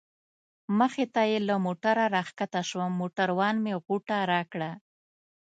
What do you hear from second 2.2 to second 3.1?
کښته شوم،